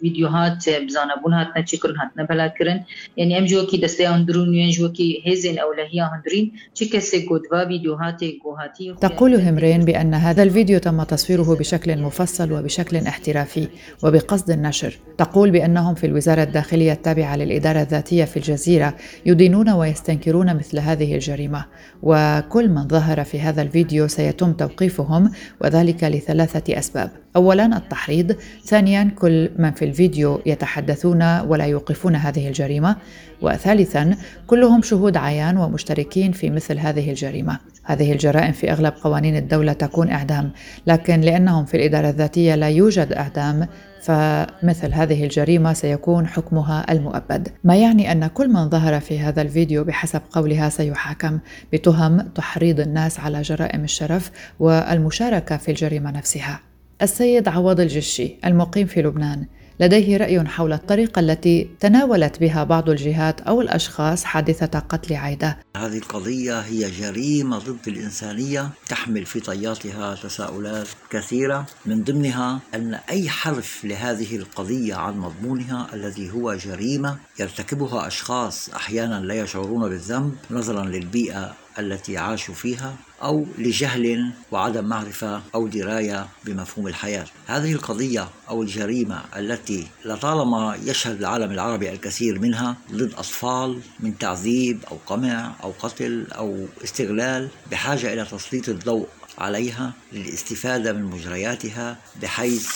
فيديوهات 0.00 0.68
بزانا 0.68 1.16
بون 1.22 1.32
هاتنا 1.32 1.62
تشكرن 1.62 1.94
هاتنا 1.96 2.24
بلا 2.24 2.46
كرن 2.46 2.80
يعني 3.16 3.38
ام 3.38 3.44
جوكي 3.44 3.76
دستي 3.76 4.08
اندرون 4.08 4.54
ين 4.54 4.70
جوكي 4.70 5.22
هيزن 5.24 5.58
أو 5.58 5.72
لهيا 5.72 6.10
هندرين 6.12 6.52
تشكسي 6.74 7.28
فا 7.50 7.68
فيديوهاتي 7.68 8.40
جوهاتي 8.44 8.94
تقول 9.00 9.34
همرين 9.34 9.84
بأن 9.84 10.14
هذا 10.14 10.42
الفيديو 10.42 10.78
تم 10.78 11.02
تصويره 11.02 11.56
بشكل 11.56 11.98
مفصل 11.98 12.52
وبشكل 12.52 12.96
احترافي 12.96 13.68
وبقصد 14.02 14.50
النشر. 14.50 14.98
تقول 15.18 15.50
بأنهم 15.50 15.94
في 15.94 16.06
الوزارة 16.06 16.42
الداخلية 16.42 16.92
التابعة 16.92 17.36
للإدارة 17.36 17.82
الذاتية 17.82 18.24
في 18.24 18.36
الجزيرة 18.36 18.94
يدينون 19.26 19.70
ويستنكرون 19.70 20.56
مثل 20.56 20.78
هذه 20.78 21.14
الجريمة. 21.14 21.64
وكل 22.02 22.68
من 22.68 22.88
ظهر 22.88 23.24
في 23.24 23.40
هذا 23.40 23.62
الفيديو 23.62 24.08
سيتم 24.08 24.52
توقيفهم 24.52 25.30
وذلك 25.60 26.04
لثلاثة 26.04 26.78
أسباب. 26.78 27.23
اولا 27.36 27.76
التحريض 27.76 28.36
ثانيا 28.64 29.10
كل 29.18 29.50
من 29.58 29.72
في 29.72 29.84
الفيديو 29.84 30.40
يتحدثون 30.46 31.40
ولا 31.40 31.64
يوقفون 31.64 32.16
هذه 32.16 32.48
الجريمة 32.48 32.96
وثالثا 33.42 34.16
كلهم 34.46 34.82
شهود 34.82 35.16
عيان 35.16 35.56
ومشتركين 35.56 36.32
في 36.32 36.50
مثل 36.50 36.78
هذه 36.78 37.10
الجريمة. 37.10 37.58
هذه 37.84 38.12
الجرائم 38.12 38.52
في 38.52 38.72
أغلب 38.72 38.92
قوانين 39.02 39.36
الدولة 39.36 39.72
تكون 39.72 40.10
إعدام 40.10 40.50
لكن 40.86 41.20
لأنهم 41.20 41.64
في 41.64 41.76
الإدارة 41.76 42.08
الذاتية 42.08 42.54
لا 42.54 42.68
يوجد 42.68 43.12
إعدام 43.12 43.66
فمثل 44.02 44.92
هذه 44.92 45.24
الجريمة 45.24 45.72
سيكون 45.72 46.26
حكمها 46.26 46.92
المؤبد. 46.92 47.48
ما 47.64 47.76
يعني 47.76 48.12
أن 48.12 48.26
كل 48.26 48.48
من 48.48 48.68
ظهر 48.68 49.00
في 49.00 49.20
هذا 49.20 49.42
الفيديو 49.42 49.84
بحسب 49.84 50.20
قولها 50.32 50.68
سيحاكم 50.68 51.38
بتهم 51.72 52.20
تحريض 52.20 52.80
الناس 52.80 53.20
على 53.20 53.42
جرائم 53.42 53.84
الشرف 53.84 54.30
والمشاركة 54.60 55.56
في 55.56 55.70
الجريمة 55.70 56.10
نفسها. 56.10 56.73
السيد 57.02 57.48
عوض 57.48 57.80
الجشي 57.80 58.36
المقيم 58.44 58.86
في 58.86 59.02
لبنان 59.02 59.46
لديه 59.80 60.16
رأي 60.16 60.44
حول 60.44 60.72
الطريقة 60.72 61.20
التي 61.20 61.70
تناولت 61.80 62.40
بها 62.40 62.64
بعض 62.64 62.90
الجهات 62.90 63.40
أو 63.40 63.60
الأشخاص 63.60 64.24
حادثة 64.24 64.78
قتل 64.78 65.14
عايدة. 65.14 65.58
هذه 65.76 65.98
القضية 65.98 66.60
هي 66.60 66.90
جريمة 66.90 67.58
ضد 67.58 67.88
الإنسانية 67.88 68.68
تحمل 68.88 69.26
في 69.26 69.40
طياتها 69.40 70.14
تساؤلات 70.14 70.88
كثيرة. 71.10 71.66
من 71.86 72.04
ضمنها 72.04 72.60
أن 72.74 72.94
أي 73.10 73.28
حرف 73.28 73.84
لهذه 73.84 74.36
القضية 74.36 74.94
عن 74.94 75.18
مضمونها 75.18 75.86
الذي 75.94 76.30
هو 76.30 76.54
جريمة 76.54 77.16
يرتكبها 77.40 78.06
أشخاص 78.06 78.68
أحيانا 78.68 79.20
لا 79.20 79.34
يشعرون 79.34 79.88
بالذنب 79.88 80.34
نظرا 80.50 80.84
للبيئة 80.84 81.54
التي 81.78 82.18
عاشوا 82.18 82.54
فيها. 82.54 82.94
أو 83.24 83.46
لجهل 83.58 84.30
وعدم 84.50 84.84
معرفة 84.84 85.42
أو 85.54 85.68
دراية 85.68 86.26
بمفهوم 86.44 86.86
الحياة. 86.86 87.26
هذه 87.46 87.72
القضية 87.72 88.28
أو 88.48 88.62
الجريمة 88.62 89.22
التي 89.36 89.86
لطالما 90.04 90.78
يشهد 90.84 91.18
العالم 91.18 91.50
العربي 91.50 91.90
الكثير 91.90 92.38
منها 92.38 92.76
ضد 92.92 93.12
أطفال 93.14 93.80
من 94.00 94.18
تعذيب 94.18 94.84
أو 94.90 94.96
قمع 95.06 95.52
أو 95.62 95.72
قتل 95.78 96.26
أو 96.32 96.66
استغلال 96.84 97.48
بحاجة 97.70 98.12
إلى 98.12 98.24
تسليط 98.24 98.68
الضوء 98.68 99.08
عليها 99.38 99.92
للاستفادة 100.12 100.92
من 100.92 101.02
مجرياتها 101.02 101.98
بحيث 102.22 102.68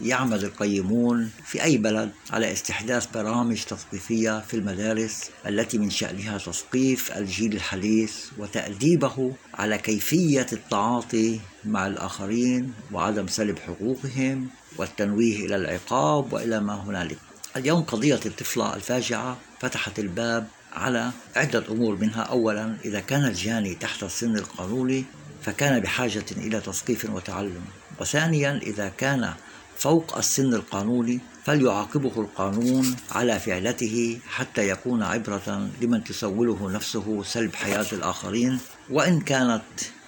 يعمل 0.00 0.44
القيمون 0.44 1.30
في 1.44 1.62
أي 1.62 1.76
بلد 1.76 2.10
على 2.30 2.52
استحداث 2.52 3.06
برامج 3.14 3.64
تثقيفية 3.64 4.40
في 4.40 4.54
المدارس 4.54 5.30
التي 5.46 5.78
من 5.78 5.90
شأنها 5.90 6.38
تثقيف 6.38 7.16
الجيل 7.16 7.52
الحديث 7.52 8.16
وتأديبه 8.38 9.32
على 9.54 9.78
كيفية 9.78 10.46
التعاطي 10.52 11.40
مع 11.64 11.86
الآخرين 11.86 12.72
وعدم 12.92 13.26
سلب 13.26 13.58
حقوقهم 13.58 14.48
والتنويه 14.76 15.46
إلى 15.46 15.56
العقاب 15.56 16.32
وإلى 16.32 16.60
ما 16.60 16.74
هنالك. 16.74 17.18
اليوم 17.56 17.82
قضية 17.82 18.20
الطفلة 18.26 18.74
الفاجعة 18.74 19.36
فتحت 19.60 19.98
الباب 19.98 20.46
على 20.72 21.10
عدة 21.36 21.64
أمور 21.68 21.96
منها 21.96 22.22
أولا 22.22 22.76
إذا 22.84 23.00
كان 23.00 23.24
الجاني 23.24 23.74
تحت 23.74 24.02
السن 24.02 24.36
القانوني 24.36 25.04
فكان 25.42 25.80
بحاجة 25.80 26.24
إلى 26.36 26.60
تثقيف 26.60 27.04
وتعلم. 27.10 27.64
وثانيا 28.00 28.60
إذا 28.62 28.88
كان 28.88 29.34
فوق 29.78 30.16
السن 30.16 30.54
القانوني 30.54 31.20
فليعاقبه 31.44 32.20
القانون 32.20 32.96
على 33.12 33.38
فعلته 33.40 34.18
حتى 34.28 34.68
يكون 34.68 35.02
عبرة 35.02 35.70
لمن 35.80 36.04
تسوله 36.04 36.70
نفسه 36.70 37.22
سلب 37.22 37.54
حياة 37.54 37.86
الآخرين. 37.92 38.58
وإن 38.90 39.20
كانت 39.20 39.62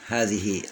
هذه 0.08 0.62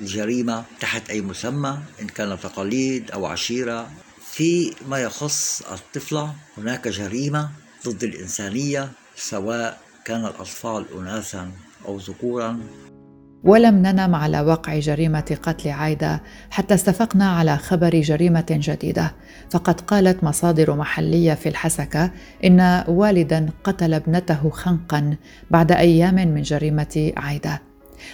الجريمة 0.00 0.64
تحت 0.80 1.10
أي 1.10 1.20
مسمى 1.20 1.78
إن 2.02 2.06
كان 2.06 2.40
تقاليد 2.40 3.10
أو 3.10 3.26
عشيرة. 3.26 3.90
فيما 4.32 4.98
يخص 4.98 5.62
الطفلة 5.62 6.34
هناك 6.58 6.88
جريمة 6.88 7.50
ضد 7.86 8.04
الإنسانية 8.04 8.92
سواء 9.16 9.80
كان 10.04 10.20
الأطفال 10.20 10.86
أناثا 10.98 11.52
أو 11.86 11.98
ذكورا. 11.98 12.60
ولم 13.44 13.74
ننم 13.74 14.14
على 14.14 14.40
وقع 14.40 14.78
جريمة 14.78 15.38
قتل 15.42 15.68
عايدة 15.68 16.22
حتى 16.50 16.74
استفقنا 16.74 17.30
على 17.30 17.56
خبر 17.56 18.00
جريمة 18.00 18.46
جديدة. 18.50 19.14
فقد 19.50 19.80
قالت 19.80 20.24
مصادر 20.24 20.76
محلية 20.76 21.34
في 21.34 21.48
الحسكة 21.48 22.10
إن 22.44 22.84
والدا 22.88 23.48
قتل 23.64 23.94
ابنته 23.94 24.50
خنقا 24.50 25.16
بعد 25.50 25.72
أيام 25.72 26.14
من 26.14 26.42
جريمة 26.42 27.12
عايدة. 27.16 27.62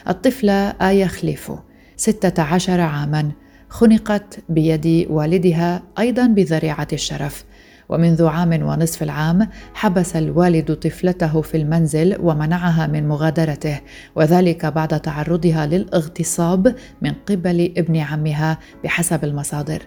الطفلة 0.09 0.69
آية 0.69 1.07
خليفو 1.07 1.57
ستة 1.97 2.43
عشر 2.43 2.81
عاما 2.81 3.31
خنقت 3.69 4.39
بيد 4.49 5.07
والدها 5.11 5.83
أيضا 5.99 6.27
بذريعة 6.27 6.89
الشرف. 6.93 7.45
ومنذ 7.89 8.27
عام 8.27 8.63
ونصف 8.63 9.03
العام 9.03 9.49
حبس 9.75 10.17
الوالد 10.17 10.75
طفلته 10.75 11.41
في 11.41 11.57
المنزل 11.57 12.17
ومنعها 12.21 12.87
من 12.87 13.09
مغادرته 13.09 13.81
وذلك 14.17 14.67
بعد 14.67 15.01
تعرضها 15.01 15.67
للاغتصاب 15.67 16.75
من 17.03 17.13
قبل 17.13 17.73
ابن 17.77 17.97
عمها 17.97 18.59
بحسب 18.85 19.25
المصادر. 19.25 19.83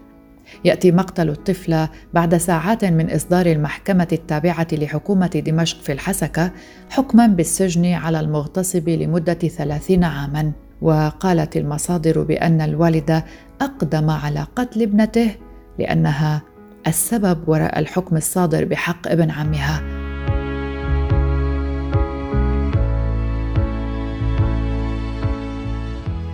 يأتي 0.66 0.92
مقتل 0.92 1.30
الطفله 1.30 1.90
بعد 2.14 2.38
ساعات 2.38 2.86
من 2.86 3.12
إصدار 3.12 3.46
المحكمة 3.46 4.08
التابعة 4.12 4.68
لحكومة 4.72 5.42
دمشق 5.46 5.82
في 5.82 5.92
الحسكة 5.92 6.52
حكما 6.90 7.28
بالسجن 7.28 7.86
على 7.94 8.20
المغتصب 8.20 8.90
لمدة 8.90 9.34
ثلاثين 9.34 10.04
عاما. 10.04 10.52
وقالت 10.82 11.58
المصادر 11.58 12.24
بأن 12.24 12.62
الوالد 12.62 13.24
أقدم 13.62 14.10
على 14.10 14.48
قتل 14.56 14.82
ابنته 14.82 15.36
لأنها 15.80 16.42
السبب 16.88 17.50
وراء 17.50 17.80
الحكم 17.80 18.18
الصادر 18.18 18.66
بحق 18.66 19.08
ابن 19.08 19.32
عمها. 19.32 20.00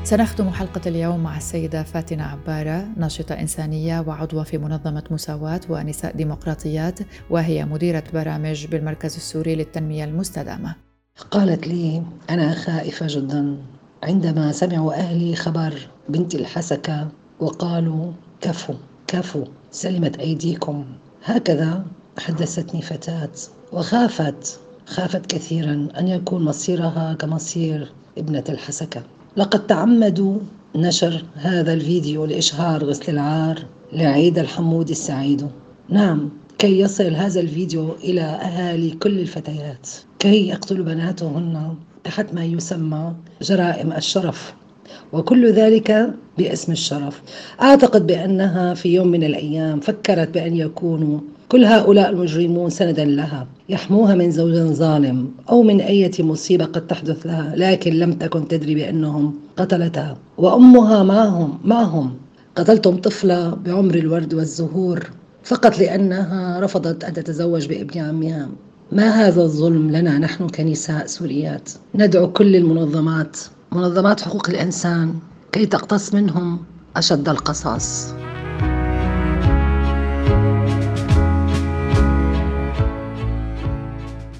سنختم 0.03 0.49
حلقة 0.49 0.81
اليوم 0.87 1.23
مع 1.23 1.37
السيدة 1.37 1.83
فاتنة 1.83 2.23
عبارة 2.23 2.87
ناشطة 2.97 3.33
إنسانية 3.33 3.99
وعضوة 4.07 4.43
في 4.43 4.57
منظمة 4.57 5.03
مساواة 5.11 5.61
ونساء 5.69 6.15
ديمقراطيات 6.15 6.99
وهي 7.29 7.65
مديرة 7.65 8.03
برامج 8.13 8.67
بالمركز 8.67 9.15
السوري 9.15 9.55
للتنمية 9.55 10.03
المستدامة. 10.03 10.75
قالت 11.31 11.67
لي 11.67 12.03
أنا 12.29 12.53
خائفة 12.53 13.05
جدا. 13.09 13.57
عندما 14.03 14.51
سمعوا 14.51 14.93
أهلي 14.93 15.35
خبر 15.35 15.87
بنتي 16.09 16.37
الحسكة 16.37 17.07
وقالوا 17.39 18.11
كفوا 18.41 18.75
كفوا 19.07 19.45
سلمت 19.75 20.19
أيديكم. 20.19 20.85
هكذا 21.23 21.85
حدثتني 22.17 22.81
فتاة 22.81 23.29
وخافت 23.73 24.59
خافت 24.85 25.25
كثيرا 25.25 25.87
أن 25.99 26.07
يكون 26.07 26.43
مصيرها 26.43 27.13
كمصير 27.13 27.91
ابنة 28.17 28.43
الحسكة. 28.49 29.03
لقد 29.37 29.67
تعمدوا 29.67 30.39
نشر 30.75 31.25
هذا 31.35 31.73
الفيديو 31.73 32.25
لإشهار 32.25 32.83
غسل 32.83 33.11
العار 33.11 33.65
لعيد 33.93 34.39
الحمود 34.39 34.89
السعيد. 34.89 35.47
نعم 35.89 36.29
كي 36.57 36.79
يصل 36.79 37.13
هذا 37.15 37.39
الفيديو 37.39 37.95
إلى 38.03 38.21
أهالي 38.21 38.91
كل 38.91 39.19
الفتيات 39.19 39.89
كي 40.19 40.47
يقتلوا 40.47 40.85
بناتهن 40.85 41.75
تحت 42.03 42.33
ما 42.33 42.45
يسمى 42.45 43.15
جرائم 43.41 43.93
الشرف. 43.93 44.53
وكل 45.13 45.51
ذلك 45.51 46.13
باسم 46.37 46.71
الشرف. 46.71 47.21
أعتقد 47.61 48.07
بأنها 48.07 48.73
في 48.73 48.95
يوم 48.95 49.07
من 49.07 49.23
الأيام 49.23 49.79
فكرت 49.79 50.29
بأن 50.29 50.55
يكونوا 50.55 51.19
كل 51.49 51.65
هؤلاء 51.65 52.09
المجرمون 52.09 52.69
سندا 52.69 53.05
لها 53.05 53.47
يحموها 53.69 54.15
من 54.15 54.31
زوج 54.31 54.53
ظالم 54.53 55.31
أو 55.49 55.63
من 55.63 55.81
أي 55.81 56.11
مصيبة 56.19 56.65
قد 56.65 56.87
تحدث 56.87 57.25
لها 57.25 57.53
لكن 57.55 57.93
لم 57.93 58.13
تكن 58.13 58.47
تدري 58.47 58.75
بأنهم 58.75 59.33
قتلتها. 59.57 60.17
وأمها 60.37 61.03
معهم 61.03 61.59
معهم. 61.63 62.13
قتلتم 62.55 62.97
طفلة 62.97 63.49
بعمر 63.49 63.95
الورد 63.95 64.33
والزهور 64.33 65.09
فقط 65.43 65.79
لأنها 65.79 66.59
رفضت 66.59 67.03
أن 67.03 67.13
تتزوج 67.13 67.67
بابن 67.67 67.99
عمها. 67.99 68.49
ما 68.91 69.09
هذا 69.09 69.41
الظلم 69.41 69.91
لنا 69.91 70.17
نحن 70.17 70.47
كنساء 70.47 71.05
سوريات؟ 71.05 71.71
ندعو 71.95 72.31
كل 72.31 72.55
المنظمات 72.55 73.37
منظمات 73.75 74.21
حقوق 74.21 74.49
الإنسان 74.49 75.19
كي 75.51 75.65
تقتص 75.65 76.13
منهم 76.13 76.65
أشد 76.95 77.29
القصاص. 77.29 78.13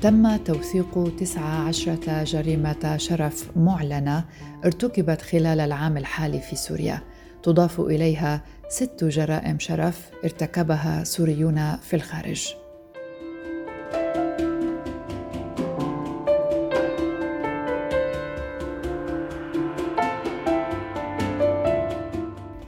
تم 0.02 0.36
توثيق 0.38 1.16
19 1.18 2.24
جريمة 2.24 2.98
شرف 2.98 3.58
معلنة 3.58 4.26
ارتكبت 4.66 5.22
خلال 5.22 5.60
العام 5.60 5.98
الحالي 5.98 6.40
في 6.40 6.56
سوريا. 6.56 7.02
تضاف 7.44 7.80
إليها 7.80 8.42
ست 8.70 9.04
جرائم 9.04 9.60
شرف 9.60 10.10
ارتكبها 10.24 11.04
سوريون 11.04 11.76
في 11.76 11.96
الخارج. 11.96 12.65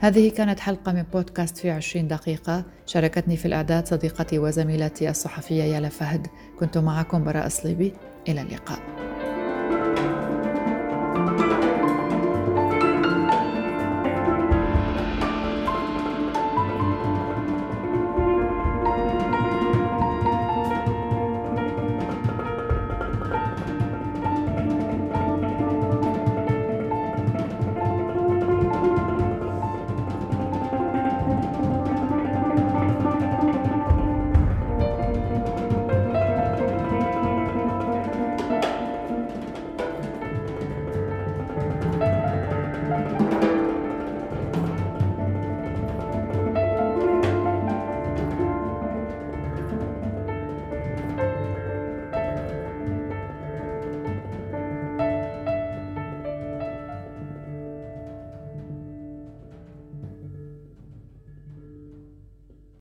هذه 0.08 0.30
كانت 0.30 0.60
حلقة 0.60 0.92
من 0.92 1.02
بودكاست 1.02 1.56
في 1.58 1.70
عشرين 1.70 2.08
دقيقة. 2.08 2.64
شاركتني 2.86 3.36
في 3.36 3.46
الإعداد 3.46 3.86
صديقتي 3.86 4.38
وزميلتي 4.38 5.10
الصحفية 5.10 5.62
يالا 5.62 5.88
فهد. 5.88 6.26
كنت 6.60 6.78
معكم 6.78 7.24
براء 7.24 7.48
صليبي 7.48 7.92
إلى 8.28 8.42
اللقاء. 8.42 8.78